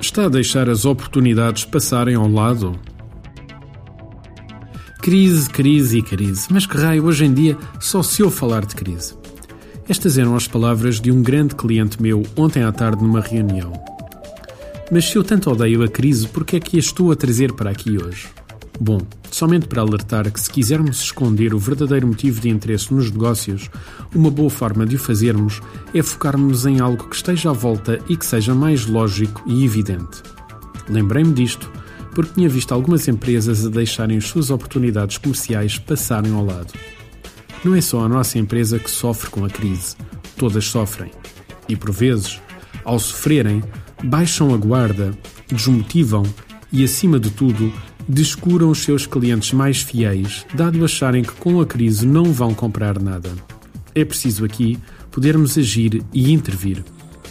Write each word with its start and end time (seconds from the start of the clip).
Está 0.00 0.26
a 0.26 0.28
deixar 0.28 0.68
as 0.68 0.84
oportunidades 0.84 1.64
passarem 1.64 2.14
ao 2.14 2.28
lado? 2.28 2.78
Crise, 5.00 5.50
crise 5.50 5.98
e 5.98 6.02
crise. 6.02 6.46
Mas 6.50 6.66
que 6.66 6.76
raio, 6.76 7.04
hoje 7.04 7.24
em 7.24 7.34
dia 7.34 7.58
só 7.80 8.02
se 8.02 8.22
ouve 8.22 8.36
falar 8.36 8.64
de 8.64 8.74
crise. 8.74 9.14
Estas 9.88 10.16
eram 10.16 10.36
as 10.36 10.46
palavras 10.46 11.00
de 11.00 11.10
um 11.10 11.22
grande 11.22 11.54
cliente 11.54 12.00
meu 12.00 12.22
ontem 12.36 12.62
à 12.62 12.70
tarde 12.70 13.02
numa 13.02 13.20
reunião. 13.20 13.72
Mas 14.90 15.06
se 15.06 15.16
eu 15.16 15.24
tanto 15.24 15.50
odeio 15.50 15.82
a 15.82 15.88
crise, 15.88 16.28
por 16.28 16.44
que 16.44 16.56
é 16.56 16.60
que 16.60 16.76
a 16.76 16.80
estou 16.80 17.10
a 17.10 17.16
trazer 17.16 17.52
para 17.52 17.70
aqui 17.70 17.98
hoje? 17.98 18.28
Bom, 18.80 19.00
somente 19.30 19.68
para 19.68 19.82
alertar 19.82 20.30
que 20.32 20.40
se 20.40 20.50
quisermos 20.50 21.00
esconder 21.00 21.54
o 21.54 21.58
verdadeiro 21.58 22.08
motivo 22.08 22.40
de 22.40 22.48
interesse 22.48 22.92
nos 22.92 23.10
negócios, 23.10 23.70
uma 24.14 24.30
boa 24.30 24.50
forma 24.50 24.84
de 24.84 24.96
o 24.96 24.98
fazermos 24.98 25.60
é 25.94 26.02
focarmos 26.02 26.66
em 26.66 26.80
algo 26.80 27.08
que 27.08 27.14
esteja 27.14 27.50
à 27.50 27.52
volta 27.52 28.00
e 28.08 28.16
que 28.16 28.26
seja 28.26 28.54
mais 28.54 28.86
lógico 28.86 29.42
e 29.46 29.64
evidente. 29.64 30.22
Lembrei-me 30.88 31.32
disto 31.32 31.70
porque 32.14 32.34
tinha 32.34 32.48
visto 32.48 32.72
algumas 32.72 33.06
empresas 33.08 33.64
a 33.64 33.68
deixarem 33.68 34.16
as 34.16 34.26
suas 34.26 34.50
oportunidades 34.50 35.18
comerciais 35.18 35.78
passarem 35.78 36.32
ao 36.32 36.44
lado. 36.44 36.72
Não 37.64 37.74
é 37.74 37.80
só 37.80 38.04
a 38.04 38.08
nossa 38.08 38.38
empresa 38.38 38.78
que 38.78 38.90
sofre 38.90 39.30
com 39.30 39.44
a 39.44 39.50
crise, 39.50 39.96
todas 40.36 40.64
sofrem. 40.64 41.10
E 41.68 41.74
por 41.74 41.90
vezes, 41.90 42.40
ao 42.84 42.98
sofrerem, 42.98 43.62
baixam 44.02 44.52
a 44.54 44.56
guarda, 44.56 45.16
desmotivam 45.48 46.24
e, 46.70 46.84
acima 46.84 47.18
de 47.18 47.30
tudo, 47.30 47.72
descuram 48.08 48.70
os 48.70 48.78
seus 48.78 49.06
clientes 49.06 49.52
mais 49.52 49.82
fiéis, 49.82 50.46
dado 50.54 50.84
acharem 50.84 51.22
que 51.22 51.32
com 51.32 51.60
a 51.60 51.66
crise 51.66 52.06
não 52.06 52.24
vão 52.24 52.54
comprar 52.54 53.00
nada. 53.00 53.30
É 53.94 54.04
preciso 54.04 54.44
aqui 54.44 54.78
podermos 55.10 55.56
agir 55.56 56.02
e 56.12 56.32
intervir. 56.32 56.84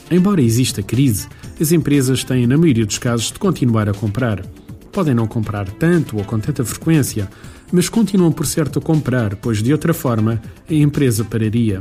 Embora 0.09 0.41
exista 0.41 0.81
crise, 0.81 1.27
as 1.59 1.71
empresas 1.71 2.23
têm, 2.23 2.47
na 2.47 2.57
maioria 2.57 2.85
dos 2.85 2.97
casos, 2.97 3.31
de 3.31 3.39
continuar 3.39 3.89
a 3.89 3.93
comprar. 3.93 4.45
Podem 4.91 5.13
não 5.13 5.27
comprar 5.27 5.67
tanto 5.69 6.17
ou 6.17 6.23
com 6.23 6.39
tanta 6.39 6.63
frequência, 6.63 7.29
mas 7.71 7.89
continuam 7.89 8.31
por 8.31 8.45
certo 8.45 8.79
a 8.79 8.81
comprar, 8.81 9.35
pois 9.35 9.61
de 9.61 9.71
outra 9.71 9.93
forma 9.93 10.41
a 10.69 10.73
empresa 10.73 11.23
pararia. 11.23 11.79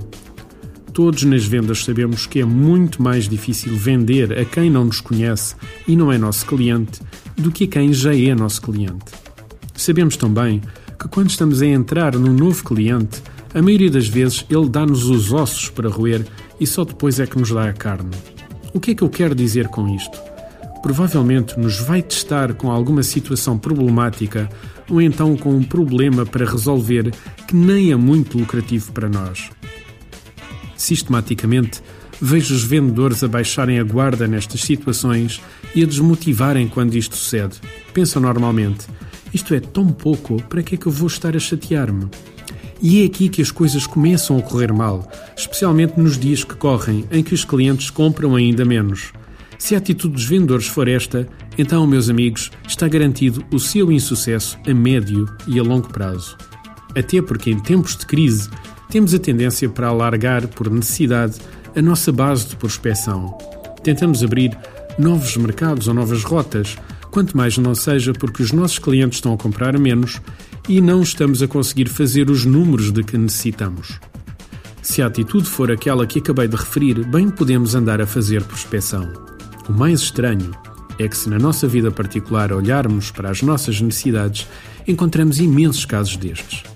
Todos 0.92 1.22
nas 1.22 1.44
vendas 1.44 1.84
sabemos 1.84 2.26
que 2.26 2.40
é 2.40 2.44
muito 2.44 3.02
mais 3.02 3.26
difícil 3.26 3.74
vender 3.74 4.38
a 4.38 4.44
quem 4.44 4.68
não 4.68 4.84
nos 4.84 5.00
conhece 5.00 5.54
e 5.88 5.96
não 5.96 6.12
é 6.12 6.18
nosso 6.18 6.44
cliente 6.44 7.00
do 7.34 7.50
que 7.50 7.64
a 7.64 7.66
quem 7.66 7.94
já 7.94 8.14
é 8.14 8.34
nosso 8.34 8.60
cliente. 8.60 9.10
Sabemos 9.74 10.18
também 10.18 10.60
que 11.00 11.08
quando 11.08 11.30
estamos 11.30 11.62
a 11.62 11.66
entrar 11.66 12.14
num 12.14 12.34
novo 12.34 12.62
cliente, 12.62 13.22
a 13.54 13.62
maioria 13.62 13.90
das 13.90 14.06
vezes 14.06 14.44
ele 14.50 14.68
dá-nos 14.68 15.04
os 15.04 15.32
ossos 15.32 15.70
para 15.70 15.88
roer 15.88 16.26
e 16.60 16.66
só 16.66 16.84
depois 16.84 17.18
é 17.18 17.26
que 17.26 17.38
nos 17.38 17.50
dá 17.50 17.70
a 17.70 17.72
carne. 17.72 18.14
O 18.74 18.78
que 18.78 18.90
é 18.90 18.94
que 18.94 19.02
eu 19.02 19.08
quero 19.08 19.34
dizer 19.34 19.68
com 19.68 19.88
isto? 19.94 20.18
Provavelmente 20.82 21.58
nos 21.58 21.80
vai 21.80 22.02
testar 22.02 22.52
com 22.52 22.70
alguma 22.70 23.02
situação 23.02 23.56
problemática 23.56 24.46
ou 24.90 25.00
então 25.00 25.38
com 25.38 25.56
um 25.56 25.62
problema 25.62 26.26
para 26.26 26.44
resolver 26.44 27.10
que 27.48 27.56
nem 27.56 27.92
é 27.92 27.96
muito 27.96 28.36
lucrativo 28.36 28.92
para 28.92 29.08
nós. 29.08 29.48
Sistematicamente, 30.82 31.80
vejo 32.20 32.52
os 32.52 32.64
vendedores 32.64 33.22
a 33.22 33.28
baixarem 33.28 33.78
a 33.78 33.84
guarda 33.84 34.26
nestas 34.26 34.62
situações 34.62 35.40
e 35.76 35.84
a 35.84 35.86
desmotivarem 35.86 36.66
quando 36.66 36.96
isto 36.96 37.14
sucede. 37.14 37.60
Pensam 37.94 38.20
normalmente: 38.20 38.88
isto 39.32 39.54
é 39.54 39.60
tão 39.60 39.92
pouco, 39.92 40.42
para 40.42 40.60
que 40.60 40.74
é 40.74 40.78
que 40.78 40.86
eu 40.86 40.90
vou 40.90 41.06
estar 41.06 41.36
a 41.36 41.38
chatear-me? 41.38 42.08
E 42.80 43.00
é 43.00 43.06
aqui 43.06 43.28
que 43.28 43.40
as 43.40 43.52
coisas 43.52 43.86
começam 43.86 44.36
a 44.36 44.42
correr 44.42 44.72
mal, 44.72 45.08
especialmente 45.36 46.00
nos 46.00 46.18
dias 46.18 46.42
que 46.42 46.56
correm, 46.56 47.04
em 47.12 47.22
que 47.22 47.32
os 47.32 47.44
clientes 47.44 47.88
compram 47.88 48.34
ainda 48.34 48.64
menos. 48.64 49.12
Se 49.60 49.76
a 49.76 49.78
atitude 49.78 50.14
dos 50.14 50.24
vendedores 50.24 50.66
for 50.66 50.88
esta, 50.88 51.28
então, 51.56 51.86
meus 51.86 52.10
amigos, 52.10 52.50
está 52.66 52.88
garantido 52.88 53.44
o 53.52 53.60
seu 53.60 53.92
insucesso 53.92 54.58
a 54.66 54.74
médio 54.74 55.28
e 55.46 55.60
a 55.60 55.62
longo 55.62 55.92
prazo. 55.92 56.36
Até 56.96 57.22
porque 57.22 57.52
em 57.52 57.60
tempos 57.60 57.96
de 57.96 58.04
crise 58.04 58.50
temos 58.92 59.14
a 59.14 59.18
tendência 59.18 59.70
para 59.70 59.86
alargar, 59.86 60.46
por 60.48 60.70
necessidade, 60.70 61.38
a 61.74 61.80
nossa 61.80 62.12
base 62.12 62.48
de 62.48 62.56
prospecção. 62.56 63.38
Tentamos 63.82 64.22
abrir 64.22 64.54
novos 64.98 65.34
mercados 65.38 65.88
ou 65.88 65.94
novas 65.94 66.22
rotas, 66.22 66.76
quanto 67.10 67.34
mais 67.34 67.56
não 67.56 67.74
seja 67.74 68.12
porque 68.12 68.42
os 68.42 68.52
nossos 68.52 68.78
clientes 68.78 69.16
estão 69.16 69.32
a 69.32 69.38
comprar 69.38 69.78
menos 69.78 70.20
e 70.68 70.78
não 70.78 71.00
estamos 71.00 71.42
a 71.42 71.48
conseguir 71.48 71.88
fazer 71.88 72.28
os 72.28 72.44
números 72.44 72.92
de 72.92 73.02
que 73.02 73.16
necessitamos. 73.16 73.98
Se 74.82 75.00
a 75.00 75.06
atitude 75.06 75.48
for 75.48 75.72
aquela 75.72 76.06
que 76.06 76.18
acabei 76.18 76.46
de 76.46 76.56
referir, 76.56 77.02
bem 77.06 77.30
podemos 77.30 77.74
andar 77.74 77.98
a 77.98 78.06
fazer 78.06 78.44
prospecção. 78.44 79.10
O 79.70 79.72
mais 79.72 80.00
estranho 80.00 80.50
é 80.98 81.08
que, 81.08 81.16
se 81.16 81.30
na 81.30 81.38
nossa 81.38 81.66
vida 81.66 81.90
particular 81.90 82.52
olharmos 82.52 83.10
para 83.10 83.30
as 83.30 83.40
nossas 83.40 83.80
necessidades, 83.80 84.46
encontramos 84.86 85.40
imensos 85.40 85.86
casos 85.86 86.18
destes. 86.18 86.71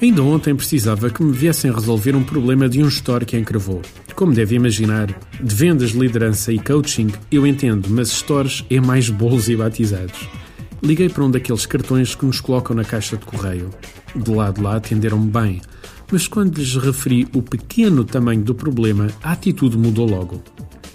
Ainda 0.00 0.22
ontem 0.22 0.54
precisava 0.54 1.08
que 1.08 1.22
me 1.22 1.32
viessem 1.32 1.72
resolver 1.72 2.14
um 2.14 2.22
problema 2.22 2.68
de 2.68 2.82
um 2.82 2.88
store 2.88 3.24
que 3.24 3.36
encravou. 3.36 3.80
Como 4.14 4.34
deve 4.34 4.54
imaginar, 4.54 5.06
de 5.40 5.54
vendas, 5.54 5.90
liderança 5.92 6.52
e 6.52 6.58
coaching 6.58 7.08
eu 7.32 7.46
entendo, 7.46 7.88
mas 7.88 8.10
stores 8.10 8.62
é 8.68 8.78
mais 8.78 9.08
bolos 9.08 9.48
e 9.48 9.56
batizados. 9.56 10.28
Liguei 10.82 11.08
para 11.08 11.24
um 11.24 11.30
daqueles 11.30 11.64
cartões 11.64 12.14
que 12.14 12.26
nos 12.26 12.40
colocam 12.40 12.76
na 12.76 12.84
caixa 12.84 13.16
de 13.16 13.24
correio. 13.24 13.70
De 14.14 14.30
lado 14.30 14.62
lá 14.62 14.76
atenderam-me 14.76 15.30
bem, 15.30 15.62
mas 16.12 16.28
quando 16.28 16.58
lhes 16.58 16.76
referi 16.76 17.26
o 17.34 17.40
pequeno 17.40 18.04
tamanho 18.04 18.42
do 18.42 18.54
problema, 18.54 19.08
a 19.22 19.32
atitude 19.32 19.78
mudou 19.78 20.06
logo. 20.06 20.42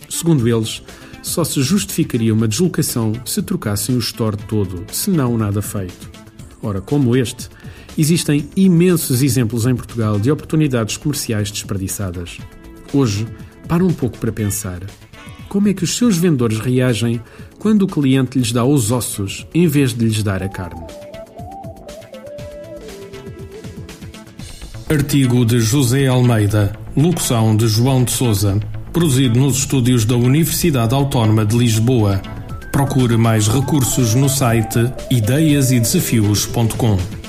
Segundo 0.09 0.47
eles, 0.47 0.83
só 1.23 1.43
se 1.43 1.61
justificaria 1.63 2.33
uma 2.33 2.47
deslocação 2.47 3.13
se 3.25 3.41
trocassem 3.41 3.95
o 3.95 3.99
store 3.99 4.37
todo, 4.47 4.85
senão 4.91 5.37
nada 5.37 5.61
feito. 5.61 6.09
Ora, 6.61 6.79
como 6.79 7.15
este, 7.15 7.49
Existem 7.97 8.47
imensos 8.55 9.21
exemplos 9.21 9.65
em 9.65 9.75
Portugal 9.75 10.19
de 10.19 10.31
oportunidades 10.31 10.97
comerciais 10.97 11.51
desperdiçadas. 11.51 12.37
Hoje, 12.93 13.27
para 13.67 13.85
um 13.85 13.93
pouco 13.93 14.17
para 14.17 14.31
pensar. 14.31 14.81
Como 15.47 15.67
é 15.67 15.73
que 15.73 15.83
os 15.83 15.97
seus 15.97 16.17
vendedores 16.17 16.59
reagem 16.59 17.21
quando 17.59 17.83
o 17.83 17.87
cliente 17.87 18.37
lhes 18.37 18.51
dá 18.51 18.63
os 18.63 18.91
ossos 18.91 19.45
em 19.53 19.67
vez 19.67 19.93
de 19.93 20.05
lhes 20.05 20.23
dar 20.23 20.41
a 20.41 20.49
carne? 20.49 20.81
Artigo 24.89 25.45
de 25.45 25.59
José 25.59 26.07
Almeida, 26.07 26.73
locução 26.97 27.55
de 27.55 27.67
João 27.67 28.03
de 28.03 28.11
Souza, 28.11 28.59
produzido 28.91 29.39
nos 29.39 29.59
estúdios 29.59 30.03
da 30.03 30.17
Universidade 30.17 30.93
Autónoma 30.93 31.45
de 31.45 31.57
Lisboa. 31.57 32.21
Procure 32.73 33.15
mais 33.15 33.47
recursos 33.47 34.15
no 34.15 34.27
site 34.27 34.91
ideiasedesafios.com. 35.09 37.20